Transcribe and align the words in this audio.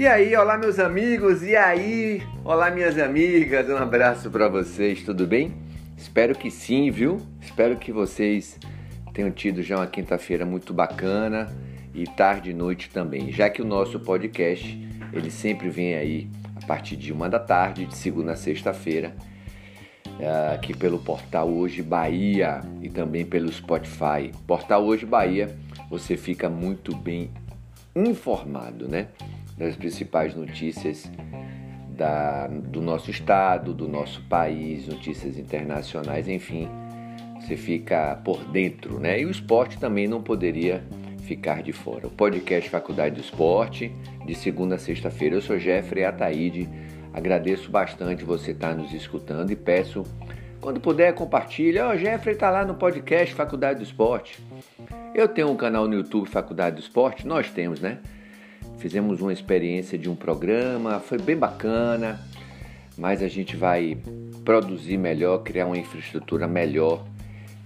E 0.00 0.06
aí, 0.06 0.34
olá 0.34 0.56
meus 0.56 0.78
amigos, 0.78 1.42
e 1.42 1.54
aí, 1.54 2.22
olá 2.42 2.70
minhas 2.70 2.98
amigas, 2.98 3.68
um 3.68 3.76
abraço 3.76 4.30
para 4.30 4.48
vocês, 4.48 5.02
tudo 5.02 5.26
bem? 5.26 5.52
Espero 5.94 6.34
que 6.34 6.50
sim, 6.50 6.90
viu? 6.90 7.20
Espero 7.38 7.76
que 7.76 7.92
vocês 7.92 8.58
tenham 9.12 9.30
tido 9.30 9.62
já 9.62 9.76
uma 9.76 9.86
quinta-feira 9.86 10.46
muito 10.46 10.72
bacana 10.72 11.54
e 11.92 12.04
tarde 12.04 12.48
e 12.48 12.54
noite 12.54 12.88
também, 12.88 13.30
já 13.30 13.50
que 13.50 13.60
o 13.60 13.64
nosso 13.66 14.00
podcast 14.00 14.88
ele 15.12 15.30
sempre 15.30 15.68
vem 15.68 15.94
aí 15.94 16.30
a 16.56 16.64
partir 16.64 16.96
de 16.96 17.12
uma 17.12 17.28
da 17.28 17.38
tarde, 17.38 17.84
de 17.84 17.94
segunda 17.94 18.32
a 18.32 18.36
sexta-feira, 18.36 19.14
eh, 20.18 20.54
aqui 20.54 20.74
pelo 20.74 20.98
Portal 21.00 21.50
Hoje 21.50 21.82
Bahia 21.82 22.62
e 22.80 22.88
também 22.88 23.26
pelo 23.26 23.52
Spotify. 23.52 24.32
Portal 24.46 24.82
Hoje 24.82 25.04
Bahia, 25.04 25.54
você 25.90 26.16
fica 26.16 26.48
muito 26.48 26.96
bem 26.96 27.30
informado, 27.94 28.88
né? 28.88 29.08
Das 29.60 29.76
principais 29.76 30.34
notícias 30.34 31.10
da, 31.90 32.46
do 32.46 32.80
nosso 32.80 33.10
estado, 33.10 33.74
do 33.74 33.86
nosso 33.86 34.22
país, 34.22 34.88
notícias 34.88 35.36
internacionais, 35.36 36.26
enfim, 36.26 36.66
você 37.38 37.58
fica 37.58 38.18
por 38.24 38.42
dentro, 38.44 38.98
né? 38.98 39.20
E 39.20 39.26
o 39.26 39.30
esporte 39.30 39.78
também 39.78 40.08
não 40.08 40.22
poderia 40.22 40.82
ficar 41.24 41.62
de 41.62 41.74
fora. 41.74 42.06
O 42.06 42.10
podcast 42.10 42.70
Faculdade 42.70 43.16
do 43.16 43.20
Esporte, 43.20 43.94
de 44.24 44.34
segunda 44.34 44.76
a 44.76 44.78
sexta-feira. 44.78 45.36
Eu 45.36 45.42
sou 45.42 45.58
Jeffrey 45.58 46.06
Ataíde. 46.06 46.66
Agradeço 47.12 47.70
bastante 47.70 48.24
você 48.24 48.52
estar 48.52 48.74
nos 48.74 48.94
escutando 48.94 49.50
e 49.50 49.56
peço, 49.56 50.04
quando 50.58 50.80
puder, 50.80 51.12
compartilhe. 51.12 51.78
Ó, 51.80 51.92
oh, 51.92 51.96
Jeffrey 51.98 52.34
está 52.34 52.48
lá 52.48 52.64
no 52.64 52.76
podcast 52.76 53.34
Faculdade 53.34 53.80
do 53.80 53.84
Esporte. 53.84 54.42
Eu 55.14 55.28
tenho 55.28 55.50
um 55.50 55.56
canal 55.56 55.86
no 55.86 55.96
YouTube 55.96 56.30
Faculdade 56.30 56.76
do 56.76 56.80
Esporte, 56.80 57.26
nós 57.26 57.50
temos, 57.50 57.78
né? 57.78 57.98
Fizemos 58.80 59.20
uma 59.20 59.30
experiência 59.30 59.98
de 59.98 60.08
um 60.08 60.16
programa, 60.16 61.00
foi 61.00 61.18
bem 61.18 61.36
bacana, 61.36 62.18
mas 62.96 63.22
a 63.22 63.28
gente 63.28 63.54
vai 63.54 63.98
produzir 64.42 64.96
melhor, 64.96 65.42
criar 65.42 65.66
uma 65.66 65.76
infraestrutura 65.76 66.48
melhor 66.48 67.04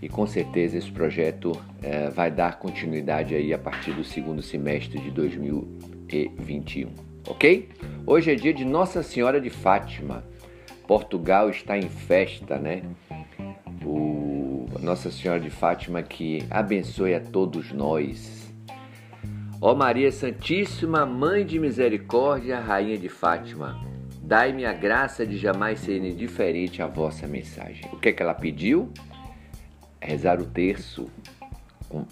e 0.03 0.09
com 0.09 0.27
certeza 0.27 0.77
esse 0.77 0.91
projeto 0.91 1.53
é, 1.81 2.11
vai 2.11 2.33
dar 2.33 2.59
continuidade 2.59 3.33
aí 3.33 3.55
a 3.55 3.59
partir 3.59 3.93
do 3.93 4.03
segundo 4.03 4.43
semestre 4.43 4.99
de 4.99 5.13
2021, 5.13 6.91
ok? 7.29 7.69
Hoje 8.05 8.33
é 8.33 8.35
dia 8.35 8.53
de 8.53 8.65
Nossa 8.65 9.01
Senhora 9.01 9.41
de 9.41 9.51
Fátima. 9.51 10.25
Portugal 10.85 11.49
está 11.49 11.79
em 11.79 11.89
festa, 11.89 12.59
né? 12.59 12.83
O 13.85 14.67
Nossa 14.83 15.13
Senhora 15.13 15.39
de 15.39 15.49
Fátima 15.49 16.03
que 16.03 16.45
abençoe 16.51 17.15
a 17.15 17.21
todos 17.21 17.71
nós. 17.71 18.44
Ó 19.61 19.75
Maria 19.75 20.13
Santíssima, 20.13 21.07
Mãe 21.07 21.45
de 21.45 21.59
Misericórdia, 21.59 22.61
Rainha 22.61 22.99
de 22.99 23.09
Fátima, 23.09 23.81
dai-me 24.23 24.65
a 24.65 24.73
graça 24.73 25.27
de 25.27 25.39
jamais 25.39 25.81
ser 25.81 26.05
indiferente 26.05 26.83
à 26.83 26.87
vossa 26.87 27.27
mensagem. 27.27 27.89
O 27.93 27.97
que 27.97 28.11
é 28.11 28.13
que 28.13 28.23
ela 28.23 28.35
pediu? 28.35 28.93
rezar 30.05 30.39
o 30.41 30.45
terço 30.45 31.11
com, 31.89 32.05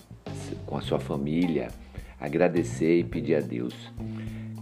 com 0.66 0.78
a 0.78 0.80
sua 0.80 0.98
família, 0.98 1.68
agradecer 2.18 2.98
e 2.98 3.04
pedir 3.04 3.36
a 3.36 3.40
Deus. 3.40 3.74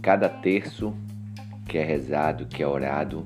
Cada 0.01 0.27
terço 0.27 0.93
que 1.67 1.77
é 1.77 1.83
rezado, 1.83 2.45
que 2.45 2.61
é 2.61 2.67
orado, 2.67 3.25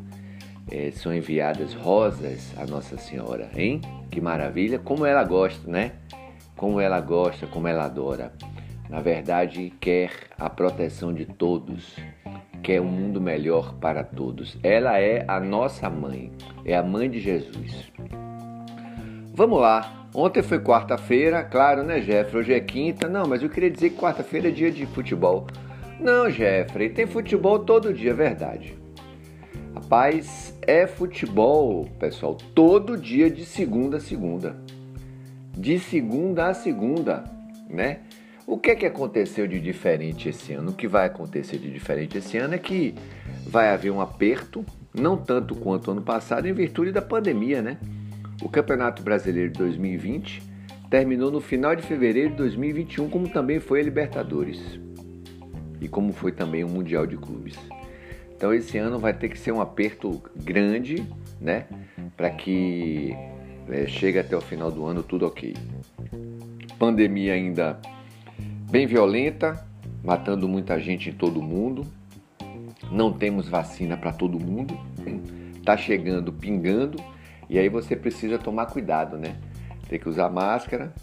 é, 0.72 0.92
são 0.92 1.14
enviadas 1.14 1.74
rosas 1.74 2.54
a 2.58 2.66
Nossa 2.66 2.98
Senhora, 2.98 3.50
hein? 3.56 3.82
Que 4.12 4.22
maravilha! 4.22 4.78
Como 4.78 5.06
ela 5.06 5.24
gosta, 5.24 5.70
né? 5.70 5.94
Como 6.56 6.80
ela 6.80 7.00
gosta, 7.02 7.48
como 7.48 7.68
ela 7.68 7.86
adora. 7.86 8.32
Na 8.90 9.02
verdade, 9.02 9.74
quer 9.80 10.12
a 10.38 10.50
proteção 10.50 11.14
de 11.14 11.26
todos, 11.26 11.96
quer 12.62 12.80
um 12.80 12.86
mundo 12.86 13.20
melhor 13.20 13.74
para 13.76 14.04
todos. 14.04 14.58
Ela 14.62 15.00
é 15.00 15.26
a 15.28 15.40
nossa 15.40 15.90
mãe, 15.90 16.32
é 16.64 16.76
a 16.76 16.84
mãe 16.84 17.10
de 17.10 17.20
Jesus. 17.20 17.92
Vamos 19.34 19.60
lá. 19.60 20.08
Ontem 20.14 20.42
foi 20.42 20.60
quarta-feira, 20.60 21.44
claro, 21.44 21.84
né, 21.84 22.00
Jeffrey? 22.00 22.42
Hoje 22.42 22.54
é 22.54 22.60
quinta. 22.62 23.10
Não, 23.10 23.28
mas 23.28 23.44
eu 23.44 23.50
queria 23.50 23.70
dizer 23.70 23.90
que 23.90 23.98
quarta-feira 23.98 24.48
é 24.48 24.52
dia 24.52 24.72
de 24.72 24.86
futebol. 24.86 25.46
Não, 26.00 26.30
Jeffrey, 26.30 26.90
tem 26.90 27.06
futebol 27.06 27.60
todo 27.60 27.94
dia, 27.94 28.12
é 28.12 28.14
verdade. 28.14 28.78
Rapaz, 29.74 30.58
é 30.62 30.88
futebol, 30.88 31.86
pessoal, 32.00 32.36
todo 32.54 32.98
dia 32.98 33.30
de 33.30 33.44
segunda 33.44 33.98
a 33.98 34.00
segunda. 34.00 34.56
De 35.52 35.80
segunda 35.80 36.48
a 36.48 36.54
segunda, 36.54 37.26
né? 37.70 38.00
O 38.48 38.60
que 38.60 38.70
é 38.70 38.76
que 38.76 38.86
aconteceu 38.86 39.48
de 39.48 39.60
diferente 39.60 40.30
esse 40.30 40.54
ano? 40.54 40.70
O 40.70 40.74
que 40.74 40.88
vai 40.88 41.08
acontecer 41.08 41.58
de 41.58 41.72
diferente 41.72 42.20
esse 42.20 42.38
ano 42.38 42.54
é 42.54 42.60
que 42.60 42.94
vai 43.48 43.70
haver 43.70 43.92
um 43.92 44.00
aperto, 44.00 44.64
não 44.94 45.18
tanto 45.18 45.56
quanto 45.56 45.90
ano 45.90 46.04
passado, 46.04 46.48
em 46.48 46.54
virtude 46.54 46.92
da 46.92 47.02
pandemia, 47.02 47.64
né? 47.64 47.80
O 48.44 48.48
Campeonato 48.48 49.02
Brasileiro 49.02 49.52
de 49.52 49.58
2020 49.58 50.44
terminou 50.92 51.32
no 51.32 51.42
final 51.42 51.76
de 51.76 51.82
fevereiro 51.82 52.32
de 52.32 52.36
2021, 52.36 53.10
como 53.10 53.28
também 53.28 53.60
foi 53.60 53.80
a 53.80 53.84
Libertadores 53.84 54.62
e 55.82 55.88
como 55.88 56.14
foi 56.14 56.32
também 56.32 56.64
o 56.64 56.70
Mundial 56.70 57.08
de 57.08 57.18
Clubes. 57.18 57.58
Então 58.38 58.54
esse 58.54 58.78
ano 58.78 59.00
vai 59.00 59.14
ter 59.14 59.30
que 59.30 59.40
ser 59.40 59.54
um 59.54 59.62
aperto 59.62 60.22
grande, 60.36 61.04
né, 61.42 61.66
para 62.16 62.30
que 62.30 63.16
é, 63.70 63.88
chegue 63.88 64.20
até 64.20 64.38
o 64.38 64.42
final 64.42 64.72
do 64.72 64.86
ano 64.86 65.02
tudo 65.02 65.26
ok. 65.26 65.56
Pandemia 66.78 67.34
ainda 67.34 67.80
bem 68.70 68.88
violenta, 68.88 69.66
matando 70.04 70.48
muita 70.48 70.80
gente 70.80 71.10
em 71.10 71.14
todo 71.14 71.40
o 71.40 71.44
mundo. 71.44 71.86
Não 72.92 73.12
temos 73.12 73.48
vacina 73.48 73.98
para 73.98 74.12
todo 74.12 74.40
mundo. 74.40 74.78
Tá 75.64 75.76
chegando 75.76 76.32
pingando 76.32 77.02
e 77.50 77.58
aí 77.58 77.70
você 77.70 77.96
precisa 77.96 78.38
tomar 78.38 78.68
cuidado, 78.68 79.18
né? 79.18 79.38
Tem 79.88 80.00
que 80.00 80.10
usar 80.10 80.30
máscara 80.30 80.94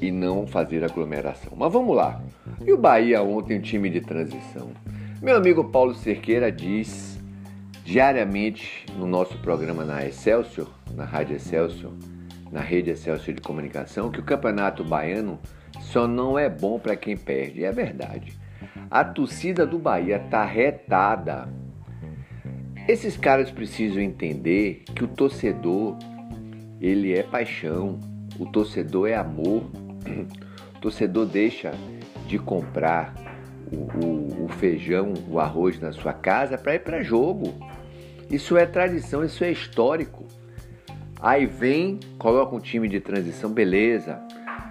e 0.00 0.10
não 0.10 0.46
fazer 0.46 0.84
aglomeração. 0.84 1.52
Mas 1.56 1.72
vamos 1.72 1.96
lá. 1.96 2.22
E 2.64 2.72
o 2.72 2.78
Bahia 2.78 3.22
ontem, 3.22 3.58
um 3.58 3.62
time 3.62 3.90
de 3.90 4.00
transição? 4.00 4.70
Meu 5.22 5.36
amigo 5.36 5.64
Paulo 5.64 5.94
Cerqueira 5.94 6.52
diz 6.52 7.18
diariamente 7.84 8.86
no 8.96 9.06
nosso 9.06 9.38
programa 9.38 9.84
na 9.84 10.06
Excelsior, 10.06 10.68
na 10.94 11.04
Rádio 11.04 11.36
Excelsior, 11.36 11.92
na 12.54 12.62
rede 12.62 12.90
Excelsior 12.90 13.34
de 13.34 13.42
comunicação, 13.42 14.10
que 14.10 14.20
o 14.20 14.24
campeonato 14.24 14.82
baiano 14.82 15.38
só 15.80 16.08
não 16.08 16.38
é 16.38 16.48
bom 16.48 16.78
para 16.78 16.96
quem 16.96 17.16
perde. 17.16 17.64
É 17.64 17.70
verdade. 17.70 18.32
A 18.90 19.04
torcida 19.04 19.66
do 19.66 19.78
Bahia 19.78 20.18
tá 20.30 20.42
retada 20.42 21.48
esses 22.86 23.16
caras 23.16 23.50
precisam 23.50 24.02
entender 24.02 24.82
que 24.94 25.02
o 25.02 25.08
torcedor, 25.08 25.96
ele 26.78 27.14
é 27.14 27.22
paixão, 27.22 27.98
o 28.38 28.44
torcedor 28.44 29.08
é 29.08 29.14
amor. 29.14 29.70
O 30.76 30.80
torcedor 30.80 31.24
deixa 31.24 31.72
de 32.26 32.38
comprar 32.38 33.14
o, 33.72 34.04
o, 34.04 34.44
o 34.44 34.48
feijão, 34.48 35.14
o 35.30 35.40
arroz 35.40 35.80
na 35.80 35.92
sua 35.92 36.12
casa 36.12 36.58
para 36.58 36.74
ir 36.74 36.80
para 36.80 37.02
jogo. 37.02 37.54
Isso 38.30 38.54
é 38.54 38.66
tradição, 38.66 39.24
isso 39.24 39.42
é 39.42 39.50
histórico. 39.50 40.23
Aí 41.24 41.46
vem, 41.46 41.98
coloca 42.18 42.54
um 42.54 42.60
time 42.60 42.86
de 42.86 43.00
transição, 43.00 43.50
beleza. 43.50 44.20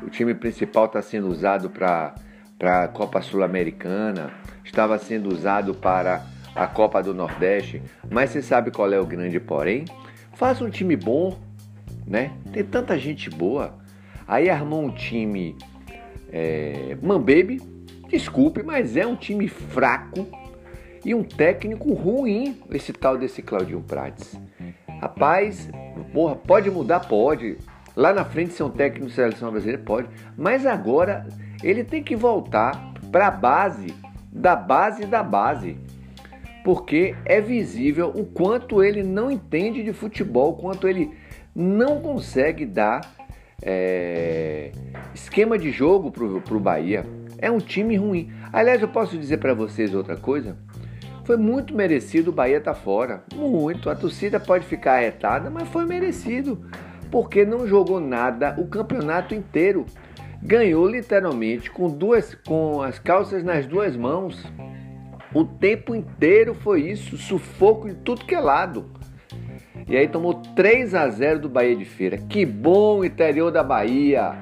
O 0.03 0.09
time 0.11 0.35
principal 0.35 0.85
está 0.85 1.01
sendo 1.01 1.27
usado 1.27 1.67
para 1.67 2.13
a 2.61 2.87
Copa 2.87 3.23
Sul-Americana, 3.23 4.31
estava 4.63 4.99
sendo 4.99 5.33
usado 5.33 5.73
para 5.73 6.23
a 6.53 6.67
Copa 6.67 7.01
do 7.01 7.11
Nordeste, 7.11 7.81
mas 8.07 8.29
você 8.29 8.43
sabe 8.43 8.69
qual 8.69 8.93
é 8.93 8.99
o 8.99 9.05
grande 9.05 9.39
porém? 9.39 9.85
Faça 10.33 10.63
um 10.63 10.69
time 10.69 10.95
bom, 10.95 11.39
né? 12.05 12.33
Tem 12.51 12.63
tanta 12.63 12.99
gente 12.99 13.31
boa. 13.31 13.73
Aí 14.27 14.47
armou 14.47 14.83
um 14.83 14.91
time 14.91 15.57
é, 16.31 16.95
Mambebe, 17.01 17.63
desculpe, 18.09 18.61
mas 18.61 18.95
é 18.95 19.07
um 19.07 19.15
time 19.15 19.47
fraco 19.47 20.27
e 21.03 21.15
um 21.15 21.23
técnico 21.23 21.91
ruim, 21.93 22.61
esse 22.69 22.93
tal 22.93 23.17
desse 23.17 23.41
Claudinho 23.41 23.81
Prates. 23.81 24.39
Rapaz, 25.01 25.67
porra, 26.13 26.35
pode 26.35 26.69
mudar? 26.69 27.01
Pode. 27.01 27.57
Lá 27.95 28.11
na 28.13 28.25
frente 28.25 28.53
ser 28.53 28.63
um 28.63 28.69
técnico 28.69 29.07
de 29.07 29.13
seleção 29.13 29.51
brasileira? 29.51 29.81
Pode. 29.83 30.07
Mas 30.37 30.65
agora 30.65 31.27
ele 31.63 31.83
tem 31.83 32.03
que 32.03 32.15
voltar 32.15 32.93
para 33.11 33.27
a 33.27 33.31
base, 33.31 33.93
da 34.31 34.55
base 34.55 35.05
da 35.05 35.21
base 35.21 35.77
porque 36.63 37.13
é 37.25 37.41
visível 37.41 38.11
o 38.15 38.25
quanto 38.25 38.81
ele 38.81 39.03
não 39.03 39.29
entende 39.29 39.83
de 39.83 39.91
futebol, 39.91 40.51
o 40.51 40.55
quanto 40.55 40.87
ele 40.87 41.11
não 41.53 41.99
consegue 41.99 42.65
dar 42.65 43.01
é, 43.61 44.71
esquema 45.13 45.57
de 45.57 45.71
jogo 45.71 46.09
para 46.09 46.55
o 46.55 46.59
Bahia. 46.59 47.05
É 47.37 47.51
um 47.51 47.59
time 47.59 47.97
ruim. 47.97 48.31
Aliás, 48.51 48.81
eu 48.81 48.87
posso 48.87 49.17
dizer 49.17 49.37
para 49.37 49.53
vocês 49.53 49.93
outra 49.93 50.15
coisa? 50.15 50.57
Foi 51.23 51.37
muito 51.37 51.73
merecido 51.73 52.31
o 52.31 52.33
Bahia 52.33 52.59
tá 52.59 52.73
fora. 52.73 53.23
Muito. 53.33 53.89
A 53.89 53.95
torcida 53.95 54.39
pode 54.39 54.65
ficar 54.65 54.95
arretada, 54.95 55.49
mas 55.49 55.69
foi 55.69 55.85
merecido. 55.85 56.65
Porque 57.09 57.45
não 57.45 57.65
jogou 57.67 57.99
nada 57.99 58.55
o 58.57 58.67
campeonato 58.67 59.33
inteiro. 59.33 59.85
Ganhou 60.41 60.85
literalmente 60.87 61.71
com 61.71 61.89
duas 61.89 62.35
com 62.45 62.81
as 62.81 62.99
calças 62.99 63.43
nas 63.43 63.65
duas 63.65 63.95
mãos. 63.95 64.43
O 65.33 65.45
tempo 65.45 65.95
inteiro 65.95 66.53
foi 66.53 66.81
isso, 66.81 67.17
sufoco 67.17 67.87
de 67.87 67.95
tudo 67.95 68.25
que 68.25 68.35
é 68.35 68.39
lado. 68.39 68.91
E 69.87 69.95
aí 69.95 70.07
tomou 70.07 70.35
3 70.55 70.93
a 70.93 71.09
0 71.09 71.39
do 71.39 71.49
Bahia 71.49 71.75
de 71.75 71.85
Feira. 71.85 72.17
Que 72.17 72.45
bom 72.45 73.03
interior 73.03 73.51
da 73.51 73.63
Bahia. 73.63 74.37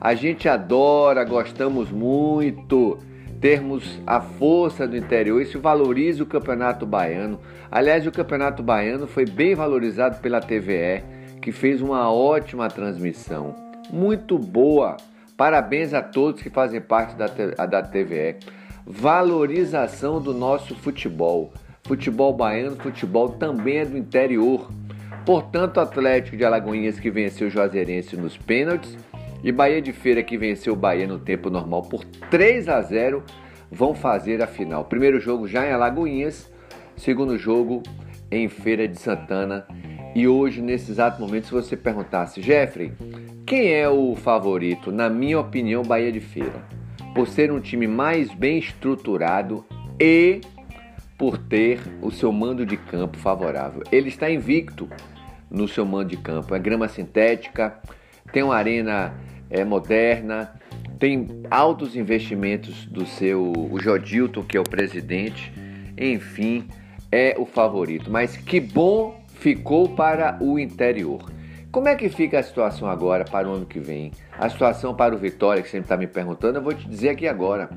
A 0.00 0.14
gente 0.14 0.48
adora, 0.48 1.24
gostamos 1.24 1.90
muito 1.90 2.98
termos 3.44 4.00
a 4.06 4.22
força 4.22 4.88
do 4.88 4.96
interior. 4.96 5.38
Isso 5.38 5.60
valoriza 5.60 6.22
o 6.22 6.26
Campeonato 6.26 6.86
Baiano. 6.86 7.38
Aliás, 7.70 8.06
o 8.06 8.10
Campeonato 8.10 8.62
Baiano 8.62 9.06
foi 9.06 9.26
bem 9.26 9.54
valorizado 9.54 10.18
pela 10.22 10.40
TVE, 10.40 11.04
que 11.42 11.52
fez 11.52 11.82
uma 11.82 12.10
ótima 12.10 12.70
transmissão. 12.70 13.54
Muito 13.90 14.38
boa. 14.38 14.96
Parabéns 15.36 15.92
a 15.92 16.00
todos 16.00 16.40
que 16.40 16.48
fazem 16.48 16.80
parte 16.80 17.16
da, 17.16 17.26
da 17.66 17.82
TVE. 17.82 18.36
Valorização 18.86 20.22
do 20.22 20.32
nosso 20.32 20.74
futebol. 20.74 21.52
Futebol 21.82 22.32
baiano, 22.32 22.76
futebol 22.76 23.28
também 23.28 23.76
é 23.76 23.84
do 23.84 23.98
interior. 23.98 24.70
Portanto, 25.26 25.80
Atlético 25.80 26.34
de 26.34 26.46
Alagoinhas 26.46 26.98
que 26.98 27.10
venceu 27.10 27.48
o 27.48 27.50
Juazeirense 27.50 28.16
nos 28.16 28.38
pênaltis 28.38 28.96
e 29.44 29.52
Bahia 29.52 29.82
de 29.82 29.92
Feira 29.92 30.22
que 30.22 30.38
venceu 30.38 30.72
o 30.72 30.76
Bahia 30.76 31.06
no 31.06 31.18
tempo 31.18 31.50
normal 31.50 31.82
por 31.82 32.02
3 32.30 32.66
a 32.66 32.80
0 32.80 33.22
vão 33.70 33.94
fazer 33.94 34.42
a 34.42 34.46
final. 34.46 34.86
Primeiro 34.86 35.20
jogo 35.20 35.46
já 35.46 35.66
em 35.66 35.72
Alagoinhas, 35.72 36.50
segundo 36.96 37.36
jogo 37.36 37.82
em 38.30 38.48
Feira 38.48 38.88
de 38.88 38.98
Santana. 38.98 39.66
E 40.14 40.26
hoje, 40.26 40.62
nesse 40.62 40.92
exato 40.92 41.20
momento, 41.20 41.46
se 41.46 41.52
você 41.52 41.76
perguntasse, 41.76 42.40
Jeffrey, 42.40 42.92
quem 43.44 43.72
é 43.72 43.88
o 43.88 44.14
favorito? 44.16 44.90
Na 44.90 45.10
minha 45.10 45.38
opinião, 45.38 45.82
Bahia 45.82 46.10
de 46.10 46.20
Feira. 46.20 46.64
Por 47.14 47.28
ser 47.28 47.52
um 47.52 47.60
time 47.60 47.86
mais 47.86 48.32
bem 48.32 48.58
estruturado 48.58 49.64
e 50.00 50.40
por 51.18 51.36
ter 51.36 51.80
o 52.00 52.10
seu 52.10 52.32
mando 52.32 52.64
de 52.64 52.76
campo 52.76 53.18
favorável. 53.18 53.82
Ele 53.92 54.08
está 54.08 54.30
invicto 54.30 54.88
no 55.50 55.68
seu 55.68 55.84
mando 55.84 56.10
de 56.10 56.16
campo. 56.16 56.54
É 56.54 56.58
grama 56.58 56.88
sintética, 56.88 57.78
tem 58.32 58.42
uma 58.42 58.56
arena 58.56 59.14
é, 59.54 59.64
moderna, 59.64 60.52
tem 60.98 61.42
altos 61.50 61.96
investimentos 61.96 62.86
do 62.86 63.06
seu 63.06 63.52
o 63.52 63.78
Jodilton, 63.80 64.42
que 64.42 64.56
é 64.56 64.60
o 64.60 64.64
presidente, 64.64 65.52
enfim, 65.96 66.66
é 67.10 67.36
o 67.38 67.46
favorito. 67.46 68.10
Mas 68.10 68.36
que 68.36 68.58
bom 68.58 69.22
ficou 69.34 69.88
para 69.88 70.36
o 70.40 70.58
interior. 70.58 71.30
Como 71.70 71.88
é 71.88 71.94
que 71.94 72.08
fica 72.08 72.38
a 72.38 72.42
situação 72.42 72.88
agora 72.88 73.24
para 73.24 73.48
o 73.48 73.52
ano 73.52 73.66
que 73.66 73.78
vem? 73.78 74.12
A 74.38 74.48
situação 74.48 74.94
para 74.94 75.14
o 75.14 75.18
Vitória, 75.18 75.62
que 75.62 75.68
você 75.68 75.78
está 75.78 75.96
me 75.96 76.06
perguntando, 76.06 76.58
eu 76.58 76.62
vou 76.62 76.74
te 76.74 76.88
dizer 76.88 77.10
aqui 77.10 77.26
agora. 77.26 77.70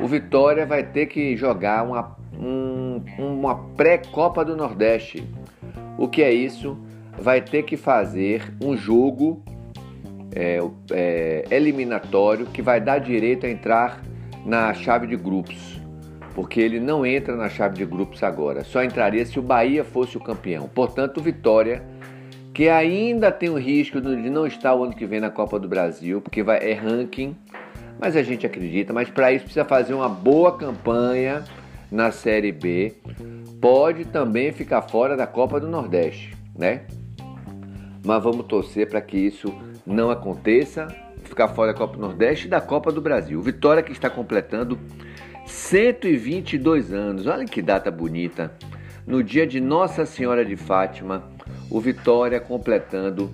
O 0.00 0.06
Vitória 0.06 0.66
vai 0.66 0.82
ter 0.82 1.06
que 1.06 1.36
jogar 1.36 1.82
uma, 1.82 2.16
um, 2.38 3.02
uma 3.18 3.72
pré-Copa 3.74 4.44
do 4.44 4.56
Nordeste. 4.56 5.26
O 5.98 6.08
que 6.08 6.22
é 6.22 6.32
isso? 6.32 6.78
vai 7.18 7.40
ter 7.40 7.62
que 7.62 7.76
fazer 7.76 8.52
um 8.62 8.76
jogo 8.76 9.42
é, 10.36 10.60
é, 10.90 11.44
eliminatório 11.50 12.44
que 12.46 12.60
vai 12.60 12.78
dar 12.78 12.98
direito 12.98 13.46
a 13.46 13.50
entrar 13.50 14.02
na 14.44 14.74
chave 14.74 15.06
de 15.06 15.16
grupos, 15.16 15.80
porque 16.34 16.60
ele 16.60 16.78
não 16.78 17.06
entra 17.06 17.34
na 17.34 17.48
chave 17.48 17.76
de 17.76 17.86
grupos 17.86 18.22
agora, 18.22 18.62
só 18.62 18.84
entraria 18.84 19.24
se 19.24 19.38
o 19.38 19.42
Bahia 19.42 19.82
fosse 19.82 20.16
o 20.18 20.20
campeão. 20.20 20.68
Portanto, 20.68 21.22
Vitória, 21.22 21.82
que 22.52 22.68
ainda 22.68 23.32
tem 23.32 23.48
o 23.48 23.58
risco 23.58 23.98
de 23.98 24.30
não 24.30 24.46
estar 24.46 24.74
o 24.74 24.84
ano 24.84 24.94
que 24.94 25.06
vem 25.06 25.20
na 25.20 25.30
Copa 25.30 25.58
do 25.58 25.66
Brasil, 25.66 26.20
porque 26.20 26.42
vai, 26.42 26.58
é 26.58 26.74
ranking, 26.74 27.34
mas 27.98 28.14
a 28.14 28.22
gente 28.22 28.44
acredita, 28.44 28.92
mas 28.92 29.08
para 29.08 29.32
isso 29.32 29.44
precisa 29.44 29.64
fazer 29.64 29.94
uma 29.94 30.08
boa 30.08 30.56
campanha 30.56 31.42
na 31.90 32.10
Série 32.10 32.52
B, 32.52 32.94
pode 33.58 34.04
também 34.04 34.52
ficar 34.52 34.82
fora 34.82 35.16
da 35.16 35.26
Copa 35.26 35.58
do 35.58 35.66
Nordeste, 35.66 36.36
né? 36.54 36.82
Mas 38.06 38.22
vamos 38.22 38.46
torcer 38.46 38.88
para 38.88 39.00
que 39.00 39.18
isso 39.18 39.52
não 39.84 40.10
aconteça, 40.10 40.86
ficar 41.24 41.48
fora 41.48 41.72
da 41.72 41.78
Copa 41.78 41.98
Nordeste 41.98 42.46
e 42.46 42.48
da 42.50 42.60
Copa 42.60 42.92
do 42.92 43.00
Brasil. 43.00 43.42
Vitória 43.42 43.82
que 43.82 43.90
está 43.90 44.08
completando 44.08 44.78
122 45.44 46.92
anos. 46.92 47.26
Olha 47.26 47.44
que 47.44 47.60
data 47.60 47.90
bonita. 47.90 48.52
No 49.04 49.24
dia 49.24 49.44
de 49.44 49.60
Nossa 49.60 50.06
Senhora 50.06 50.44
de 50.44 50.56
Fátima, 50.56 51.28
o 51.68 51.80
Vitória 51.80 52.38
completando 52.38 53.28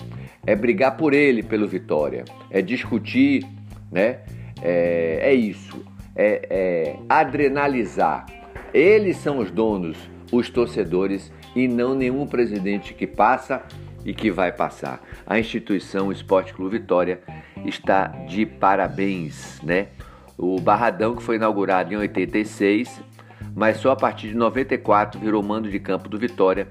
É 0.46 0.54
brigar 0.54 0.96
por 0.96 1.12
ele, 1.12 1.42
pelo 1.42 1.66
Vitória. 1.66 2.24
É 2.50 2.62
discutir, 2.62 3.44
né? 3.90 4.20
É, 4.62 5.20
é 5.22 5.34
isso, 5.34 5.84
é, 6.14 6.46
é 6.50 6.96
adrenalizar. 7.08 8.26
Eles 8.72 9.16
são 9.16 9.38
os 9.38 9.50
donos, 9.50 9.96
os 10.32 10.48
torcedores 10.48 11.32
e 11.54 11.66
não 11.66 11.94
nenhum 11.94 12.26
presidente 12.26 12.94
que 12.94 13.06
passa 13.06 13.62
e 14.04 14.14
que 14.14 14.30
vai 14.30 14.52
passar. 14.52 15.02
A 15.26 15.38
instituição 15.38 16.10
Esporte 16.10 16.54
Clube 16.54 16.78
Vitória 16.78 17.20
está 17.64 18.06
de 18.28 18.46
parabéns, 18.46 19.60
né? 19.62 19.88
O 20.38 20.58
Barradão 20.60 21.14
que 21.14 21.22
foi 21.22 21.36
inaugurado 21.36 21.92
em 21.92 21.96
86, 21.96 23.02
mas 23.54 23.76
só 23.76 23.90
a 23.90 23.96
partir 23.96 24.28
de 24.28 24.34
94 24.34 25.20
virou 25.20 25.42
mando 25.42 25.70
de 25.70 25.78
campo 25.78 26.08
do 26.08 26.18
Vitória, 26.18 26.68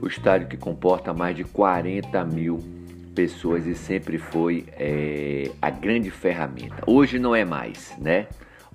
o 0.00 0.06
estádio 0.06 0.48
que 0.48 0.56
comporta 0.56 1.12
mais 1.12 1.36
de 1.36 1.44
40 1.44 2.24
mil 2.24 2.81
pessoas 3.14 3.66
e 3.66 3.74
sempre 3.74 4.18
foi 4.18 4.64
é, 4.72 5.50
a 5.60 5.70
grande 5.70 6.10
ferramenta. 6.10 6.82
Hoje 6.86 7.18
não 7.18 7.34
é 7.34 7.44
mais, 7.44 7.94
né? 7.98 8.26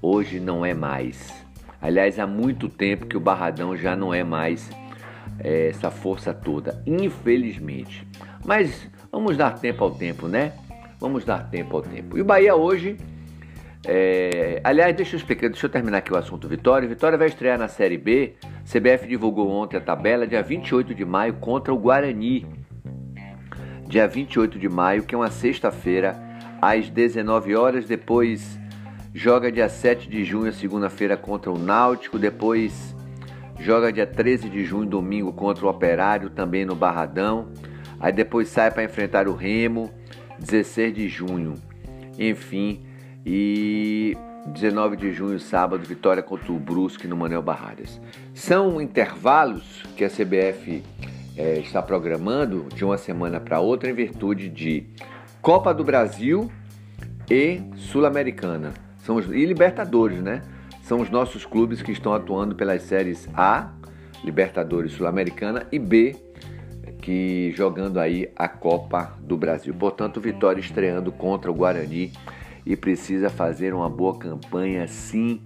Hoje 0.01 0.39
não 0.39 0.65
é 0.65 0.73
mais. 0.73 1.33
Aliás, 1.81 2.19
há 2.19 2.25
muito 2.25 2.69
tempo 2.69 3.05
que 3.05 3.17
o 3.17 3.19
Barradão 3.19 3.75
já 3.75 3.95
não 3.95 4.13
é 4.13 4.23
mais 4.23 4.69
é, 5.39 5.69
essa 5.69 5.91
força 5.91 6.33
toda, 6.33 6.81
infelizmente. 6.85 8.07
Mas 8.45 8.89
vamos 9.11 9.37
dar 9.37 9.59
tempo 9.59 9.83
ao 9.83 9.91
tempo, 9.91 10.27
né? 10.27 10.53
Vamos 10.99 11.23
dar 11.25 11.49
tempo 11.49 11.75
ao 11.75 11.81
tempo. 11.81 12.17
E 12.17 12.21
o 12.21 12.25
Bahia 12.25 12.55
hoje. 12.55 12.97
É... 13.85 14.59
Aliás, 14.63 14.93
deixa 14.95 15.15
eu 15.15 15.17
explicar, 15.17 15.47
deixa 15.49 15.65
eu 15.65 15.69
terminar 15.69 15.99
aqui 15.99 16.11
o 16.11 16.17
assunto 16.17 16.47
Vitória. 16.47 16.87
Vitória 16.89 17.17
vai 17.17 17.27
estrear 17.27 17.57
na 17.57 17.67
Série 17.67 17.97
B. 17.97 18.33
CBF 18.65 19.07
divulgou 19.07 19.49
ontem 19.49 19.77
a 19.77 19.81
tabela, 19.81 20.27
dia 20.27 20.41
28 20.41 20.93
de 20.93 21.05
maio, 21.05 21.35
contra 21.35 21.73
o 21.73 21.77
Guarani 21.77 22.45
dia 23.87 24.07
28 24.07 24.59
de 24.59 24.67
maio, 24.67 25.03
que 25.03 25.15
é 25.15 25.17
uma 25.17 25.31
sexta-feira, 25.31 26.19
às 26.61 26.89
19 26.89 27.55
horas. 27.55 27.85
Depois 27.85 28.59
joga 29.13 29.51
dia 29.51 29.69
7 29.69 30.09
de 30.09 30.23
junho, 30.23 30.51
segunda-feira, 30.53 31.15
contra 31.15 31.51
o 31.51 31.57
Náutico. 31.57 32.19
Depois 32.19 32.95
joga 33.59 33.91
dia 33.91 34.05
13 34.05 34.49
de 34.49 34.65
junho, 34.65 34.85
domingo, 34.85 35.31
contra 35.33 35.65
o 35.65 35.69
Operário, 35.69 36.29
também 36.29 36.65
no 36.65 36.75
Barradão. 36.75 37.47
Aí 37.99 38.11
depois 38.11 38.49
sai 38.49 38.69
para 38.69 38.83
enfrentar 38.83 39.27
o 39.27 39.33
Remo, 39.33 39.91
16 40.39 40.93
de 40.93 41.07
junho. 41.07 41.55
Enfim, 42.19 42.85
e 43.25 44.15
19 44.47 44.95
de 44.95 45.11
junho, 45.11 45.39
sábado, 45.39 45.83
vitória 45.83 46.23
contra 46.23 46.51
o 46.51 46.59
Brusque 46.59 47.07
no 47.07 47.17
Manel 47.17 47.41
Barradas. 47.41 47.99
São 48.33 48.81
intervalos 48.81 49.83
que 49.95 50.03
a 50.03 50.09
CBF 50.09 50.83
é, 51.37 51.59
está 51.59 51.81
programando 51.81 52.67
de 52.73 52.83
uma 52.83 52.97
semana 52.97 53.39
para 53.39 53.59
outra 53.59 53.89
em 53.89 53.93
virtude 53.93 54.49
de 54.49 54.87
Copa 55.41 55.73
do 55.73 55.83
Brasil 55.83 56.51
e 57.29 57.61
Sul-Americana. 57.75 58.73
São 58.97 59.17
os, 59.17 59.27
e 59.27 59.45
Libertadores, 59.45 60.19
né? 60.21 60.41
São 60.81 60.99
os 60.99 61.09
nossos 61.09 61.45
clubes 61.45 61.81
que 61.81 61.91
estão 61.91 62.13
atuando 62.13 62.55
pelas 62.55 62.81
séries 62.81 63.29
A, 63.35 63.71
Libertadores 64.23 64.93
Sul-Americana, 64.93 65.67
e 65.71 65.77
B, 65.77 66.15
que 67.01 67.53
jogando 67.55 67.99
aí 67.99 68.29
a 68.35 68.47
Copa 68.47 69.13
do 69.19 69.37
Brasil. 69.37 69.73
Portanto, 69.73 70.19
Vitória 70.19 70.59
estreando 70.59 71.11
contra 71.11 71.51
o 71.51 71.53
Guarani 71.53 72.11
e 72.65 72.75
precisa 72.75 73.29
fazer 73.29 73.73
uma 73.73 73.89
boa 73.89 74.17
campanha 74.17 74.87
sim, 74.87 75.41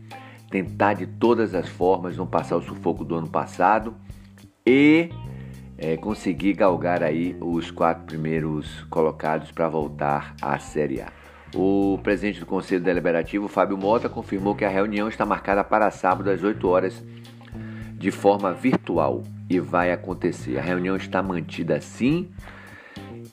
tentar 0.49 0.93
de 0.93 1.05
todas 1.05 1.53
as 1.53 1.67
formas 1.67 2.15
não 2.15 2.25
passar 2.25 2.55
o 2.55 2.61
sufoco 2.61 3.03
do 3.03 3.15
ano 3.15 3.27
passado 3.27 3.95
e 4.65 5.09
é, 5.81 5.97
conseguir 5.97 6.53
galgar 6.53 7.01
aí 7.01 7.35
os 7.41 7.71
quatro 7.71 8.03
primeiros 8.05 8.83
colocados 8.83 9.51
para 9.51 9.67
voltar 9.67 10.35
à 10.39 10.59
Série 10.59 11.01
A. 11.01 11.11
O 11.55 11.99
presidente 12.03 12.39
do 12.39 12.45
Conselho 12.45 12.83
Deliberativo, 12.83 13.47
Fábio 13.47 13.75
Mota, 13.75 14.07
confirmou 14.07 14.55
que 14.55 14.63
a 14.63 14.69
reunião 14.69 15.09
está 15.09 15.25
marcada 15.25 15.63
para 15.63 15.89
sábado 15.89 16.29
às 16.29 16.43
8 16.43 16.67
horas 16.67 17.03
de 17.95 18.11
forma 18.11 18.53
virtual 18.53 19.23
e 19.49 19.59
vai 19.59 19.91
acontecer. 19.91 20.59
A 20.59 20.61
reunião 20.61 20.95
está 20.95 21.21
mantida 21.23 21.75
assim 21.75 22.29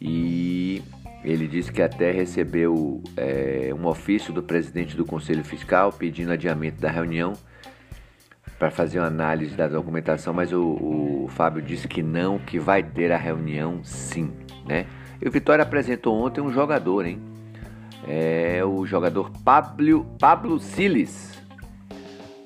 e 0.01 0.83
ele 1.23 1.47
disse 1.47 1.71
que 1.71 1.83
até 1.83 2.11
recebeu 2.11 3.03
é, 3.15 3.75
um 3.79 3.87
ofício 3.87 4.33
do 4.33 4.43
presidente 4.43 4.97
do 4.97 5.05
Conselho 5.05 5.45
Fiscal 5.45 5.93
pedindo 5.93 6.33
adiamento 6.33 6.81
da 6.81 6.91
reunião 6.91 7.35
para 8.59 8.71
fazer 8.71 8.99
uma 8.99 9.07
análise 9.07 9.55
da 9.55 9.69
documentação, 9.69 10.35
mas 10.35 10.53
o, 10.53 10.61
o, 10.61 11.29
Fábio 11.29 11.63
disse 11.63 11.87
que 11.87 12.03
não, 12.03 12.39
que 12.39 12.59
vai 12.59 12.83
ter 12.83 13.13
a 13.13 13.17
reunião 13.17 13.81
sim, 13.85 14.33
né? 14.67 14.87
E 15.23 15.29
o 15.29 15.31
Vitória 15.31 15.63
apresentou 15.63 16.17
ontem 16.17 16.41
um 16.41 16.53
jogador, 16.53 17.07
hein? 17.07 17.21
É 18.07 18.65
o 18.65 18.85
jogador 18.85 19.31
Pablo, 19.45 20.07
Pablo 20.19 20.59
Siles, 20.59 21.41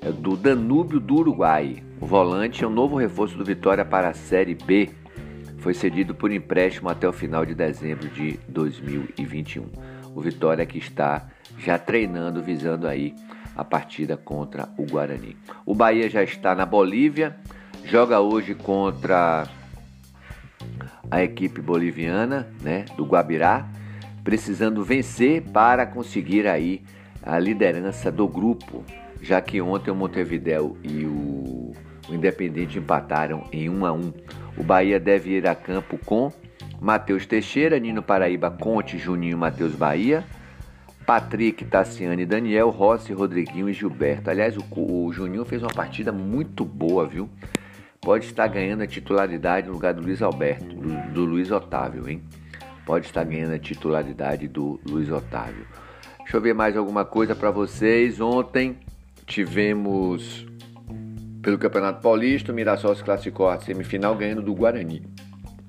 é 0.03 0.11
do 0.11 0.37
Danúbio 0.37 0.99
do 0.99 1.15
Uruguai. 1.17 1.83
O 2.01 2.07
volante 2.07 2.65
é 2.65 2.67
um 2.67 2.71
novo 2.71 2.97
reforço 2.97 3.37
do 3.37 3.45
Vitória 3.45 3.85
para 3.85 4.09
a 4.09 4.15
Série 4.15 4.55
B. 4.55 4.91
Foi 5.59 5.73
cedido 5.73 6.15
por 6.15 6.33
empréstimo 6.33 6.89
até 6.89 7.09
o 7.09 7.13
final 7.13 7.47
de 7.47 7.55
dezembro 7.55 8.09
de 8.09 8.39
2021. 8.49 9.65
O 10.15 10.21
Vitória 10.21 10.67
que 10.67 10.79
está 10.79 11.29
já 11.59 11.79
treinando, 11.79 12.43
visando 12.43 12.89
aí 12.89 13.15
a 13.57 13.65
partida 13.65 14.17
contra 14.17 14.69
o 14.77 14.85
Guarani. 14.85 15.37
O 15.65 15.75
Bahia 15.75 16.09
já 16.09 16.23
está 16.23 16.55
na 16.55 16.67
Bolívia, 16.67 17.37
joga 17.85 18.21
hoje 18.21 18.55
contra 18.55 19.47
a 21.11 21.23
equipe 21.23 21.61
boliviana, 21.61 22.49
né, 22.61 22.85
do 22.97 23.05
Guabirá, 23.05 23.69
precisando 24.25 24.85
vencer 24.85 25.43
para 25.43 25.87
conseguir 25.87 26.47
aí 26.47 26.83
a 27.23 27.39
liderança 27.39 28.11
do 28.11 28.27
grupo, 28.27 28.85
já 29.21 29.41
que 29.41 29.61
ontem 29.61 29.91
o 29.91 29.95
Montevideo 29.95 30.77
e 30.83 31.05
o 31.05 31.73
o 32.09 32.15
Independente 32.15 32.79
empataram 32.79 33.45
em 33.53 33.69
1 33.69 33.87
a 33.87 33.93
1. 33.93 34.13
O 34.57 34.63
Bahia 34.63 34.99
deve 34.99 35.31
ir 35.31 35.47
a 35.47 35.55
campo 35.55 35.99
com 36.05 36.33
Matheus 36.81 37.27
Teixeira, 37.27 37.79
Nino 37.79 38.03
Paraíba, 38.03 38.51
Conte, 38.51 38.99
Juninho, 38.99 39.39
Matheus 39.39 39.75
Bahia, 39.75 40.25
Patrick, 41.07 41.65
Tassiane, 41.65 42.25
Daniel, 42.25 42.71
Rossi, 42.71 43.13
Rodriguinho 43.13 43.69
e 43.69 43.73
Gilberto. 43.73 44.31
Aliás, 44.31 44.57
o, 44.57 44.65
o 44.75 45.13
Juninho 45.13 45.45
fez 45.45 45.63
uma 45.63 45.73
partida 45.73 46.13
muito 46.13 46.65
boa, 46.65 47.07
viu? 47.07 47.29
Pode 48.01 48.25
estar 48.25 48.49
ganhando 48.49 48.83
a 48.83 48.87
titularidade 48.87 49.69
no 49.69 49.75
lugar 49.75 49.95
do 49.95 50.03
Luiz 50.03 50.21
Alberto, 50.23 50.75
do, 50.75 51.13
do 51.13 51.25
Luiz 51.25 51.51
Otávio, 51.51 52.09
hein? 52.09 52.23
Pode 52.85 53.07
estar 53.07 53.25
ganhando 53.25 53.55
a 53.55 53.59
titularidade 53.59 54.49
do 54.49 54.81
Luiz 54.89 55.09
Otávio. 55.11 55.67
Deixa 56.19 56.37
eu 56.37 56.41
ver 56.41 56.55
mais 56.55 56.77
alguma 56.77 57.05
coisa 57.05 57.35
para 57.35 57.51
vocês. 57.51 58.21
Ontem 58.21 58.77
tivemos 59.27 60.47
pelo 61.43 61.59
Campeonato 61.59 62.01
Paulista, 62.01 62.53
o 62.53 62.55
Mirassol 62.55 62.95
se 62.95 63.03
classificou 63.03 63.49
à 63.49 63.59
semifinal 63.61 64.15
ganhando 64.15 64.43
do 64.43 64.55
Guarani. 64.55 65.03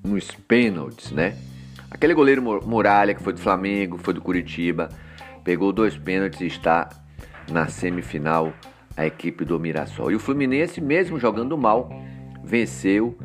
Nos 0.03 0.31
pênaltis, 0.31 1.11
né? 1.11 1.35
Aquele 1.89 2.13
goleiro 2.13 2.41
Muralha, 2.41 3.13
que 3.13 3.23
foi 3.23 3.33
do 3.33 3.39
Flamengo, 3.39 3.97
foi 3.97 4.13
do 4.13 4.21
Curitiba, 4.21 4.89
pegou 5.43 5.71
dois 5.71 5.97
pênaltis 5.97 6.41
e 6.41 6.47
está 6.47 6.89
na 7.51 7.67
semifinal 7.67 8.53
a 8.95 9.05
equipe 9.05 9.43
do 9.43 9.59
Mirassol. 9.59 10.11
E 10.11 10.15
o 10.15 10.19
Fluminense, 10.19 10.79
mesmo 10.79 11.19
jogando 11.19 11.57
mal, 11.57 11.89
venceu 12.43 13.17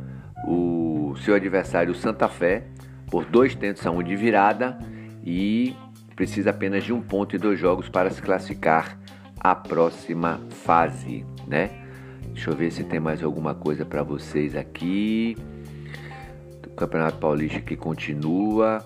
o 0.46 1.14
seu 1.24 1.34
adversário 1.34 1.94
Santa 1.94 2.28
Fé 2.28 2.64
por 3.10 3.24
dois 3.24 3.54
tentos 3.54 3.86
a 3.86 3.90
um 3.90 4.02
de 4.02 4.16
virada 4.16 4.78
e 5.24 5.74
precisa 6.14 6.50
apenas 6.50 6.84
de 6.84 6.92
um 6.92 7.00
ponto 7.00 7.36
e 7.36 7.38
dois 7.38 7.58
jogos 7.58 7.88
para 7.88 8.10
se 8.10 8.20
classificar 8.20 8.98
à 9.38 9.54
próxima 9.54 10.40
fase, 10.50 11.24
né? 11.46 11.70
Deixa 12.32 12.50
eu 12.50 12.56
ver 12.56 12.70
se 12.70 12.84
tem 12.84 13.00
mais 13.00 13.22
alguma 13.22 13.54
coisa 13.54 13.84
para 13.84 14.02
vocês 14.02 14.54
aqui. 14.54 15.36
O 16.66 16.70
Campeonato 16.70 17.18
Paulista 17.18 17.60
que 17.60 17.76
continua. 17.76 18.84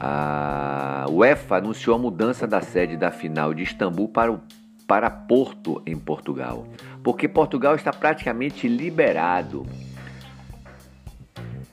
A 0.00 1.06
UEFA 1.10 1.56
anunciou 1.56 1.96
a 1.96 1.98
mudança 1.98 2.46
da 2.46 2.60
sede 2.60 2.96
da 2.96 3.10
final 3.10 3.54
de 3.54 3.62
Istambul 3.62 4.08
para, 4.08 4.32
o, 4.32 4.40
para 4.86 5.10
Porto, 5.10 5.82
em 5.86 5.96
Portugal. 5.96 6.66
Porque 7.02 7.28
Portugal 7.28 7.74
está 7.74 7.92
praticamente 7.92 8.66
liberado. 8.68 9.66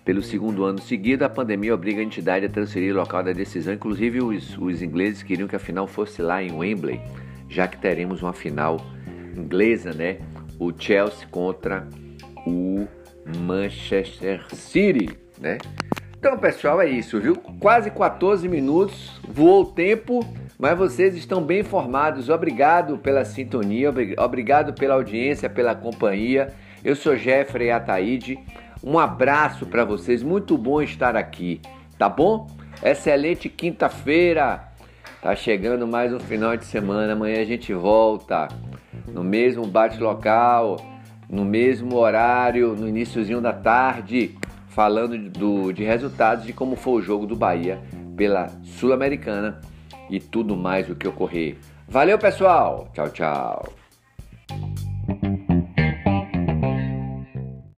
Pelo 0.04 0.22
segundo 0.22 0.66
ano 0.66 0.80
seguido, 0.80 1.24
a 1.24 1.30
pandemia 1.30 1.74
obriga 1.74 2.02
a 2.02 2.04
entidade 2.04 2.46
a 2.46 2.50
transferir 2.50 2.94
o 2.94 2.98
local 2.98 3.24
da 3.24 3.32
decisão. 3.32 3.74
Inclusive, 3.74 4.22
os, 4.22 4.58
os 4.58 4.82
ingleses 4.82 5.24
queriam 5.24 5.48
que 5.48 5.56
a 5.56 5.60
final 5.60 5.88
fosse 5.88 6.22
lá 6.22 6.42
em 6.42 6.52
Wembley, 6.52 7.00
já 7.48 7.68
que 7.68 7.78
teremos 7.78 8.22
uma 8.22 8.34
final 8.34 8.78
inglesa, 9.36 9.94
né? 9.94 10.18
o 10.62 10.72
Chelsea 10.78 11.28
contra 11.32 11.88
o 12.46 12.88
Manchester 13.40 14.46
City, 14.54 15.10
né? 15.40 15.58
Então, 16.22 16.38
pessoal, 16.38 16.80
é 16.80 16.88
isso, 16.88 17.20
viu? 17.20 17.36
Quase 17.60 17.90
14 17.90 18.48
minutos, 18.48 19.20
voou 19.28 19.64
o 19.64 19.66
tempo, 19.66 20.24
mas 20.56 20.78
vocês 20.78 21.16
estão 21.16 21.42
bem 21.42 21.62
informados. 21.62 22.30
Obrigado 22.30 23.00
pela 23.00 23.26
sintonia, 23.26 23.92
obrigado 24.20 24.72
pela 24.72 24.94
audiência, 24.94 25.50
pela 25.50 25.74
companhia. 25.74 26.54
Eu 26.86 26.96
sou 26.96 27.18
Jeffrey 27.18 27.72
Ataíde. 27.72 28.38
Um 28.84 29.00
abraço 29.00 29.66
para 29.66 29.84
vocês, 29.84 30.22
muito 30.22 30.56
bom 30.60 30.80
estar 30.80 31.16
aqui, 31.16 31.60
tá 31.98 32.08
bom? 32.08 32.46
Excelente 32.84 33.50
quinta-feira. 33.50 34.72
Tá 35.24 35.36
chegando 35.36 35.88
mais 35.88 36.14
um 36.14 36.20
final 36.20 36.56
de 36.56 36.66
semana, 36.66 37.14
amanhã 37.14 37.42
a 37.42 37.46
gente 37.46 37.74
volta 37.74 38.48
no 39.08 39.24
mesmo 39.24 39.66
bate-local, 39.66 40.78
no 41.28 41.44
mesmo 41.44 41.98
horário, 41.98 42.76
no 42.76 42.88
iníciozinho 42.88 43.42
da 43.42 43.54
tarde, 43.54 44.38
falando 44.72 45.18
do, 45.30 45.72
de 45.72 45.84
resultados 45.84 46.46
de 46.46 46.54
como 46.54 46.76
foi 46.76 46.94
o 46.94 47.02
jogo 47.02 47.26
do 47.26 47.36
Bahia 47.36 47.80
pela 48.16 48.48
Sul-Americana 48.64 49.62
e 50.10 50.20
tudo 50.20 50.56
mais 50.56 50.90
o 50.90 50.96
que 50.96 51.08
ocorrer. 51.08 51.58
Valeu, 51.88 52.18
pessoal! 52.18 52.90
Tchau, 52.94 53.10
tchau! 53.10 53.81